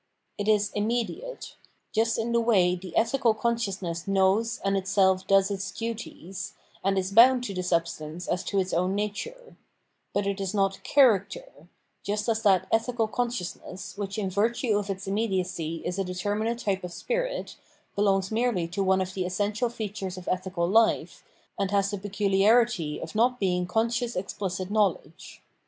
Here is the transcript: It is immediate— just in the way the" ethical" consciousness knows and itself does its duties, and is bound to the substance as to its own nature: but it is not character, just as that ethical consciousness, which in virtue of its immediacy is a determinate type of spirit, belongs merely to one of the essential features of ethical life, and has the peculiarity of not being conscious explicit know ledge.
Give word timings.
It 0.39 0.47
is 0.47 0.71
immediate— 0.71 1.57
just 1.93 2.17
in 2.17 2.31
the 2.31 2.41
way 2.41 2.73
the" 2.75 2.97
ethical" 2.97 3.35
consciousness 3.35 4.07
knows 4.07 4.59
and 4.65 4.75
itself 4.75 5.27
does 5.27 5.51
its 5.51 5.69
duties, 5.69 6.55
and 6.83 6.97
is 6.97 7.11
bound 7.11 7.43
to 7.43 7.53
the 7.53 7.61
substance 7.61 8.27
as 8.27 8.43
to 8.45 8.57
its 8.57 8.73
own 8.73 8.95
nature: 8.95 9.55
but 10.11 10.25
it 10.25 10.41
is 10.41 10.55
not 10.55 10.83
character, 10.83 11.67
just 12.01 12.27
as 12.27 12.41
that 12.41 12.67
ethical 12.71 13.07
consciousness, 13.07 13.95
which 13.95 14.17
in 14.17 14.31
virtue 14.31 14.75
of 14.75 14.89
its 14.89 15.05
immediacy 15.05 15.83
is 15.85 15.99
a 15.99 16.03
determinate 16.03 16.57
type 16.57 16.83
of 16.83 16.91
spirit, 16.91 17.55
belongs 17.95 18.31
merely 18.31 18.67
to 18.69 18.81
one 18.81 19.01
of 19.01 19.13
the 19.13 19.23
essential 19.27 19.69
features 19.69 20.17
of 20.17 20.27
ethical 20.29 20.67
life, 20.67 21.23
and 21.59 21.69
has 21.69 21.91
the 21.91 21.97
peculiarity 21.99 22.99
of 22.99 23.13
not 23.13 23.39
being 23.39 23.67
conscious 23.67 24.15
explicit 24.15 24.71
know 24.71 24.87
ledge. 24.87 25.43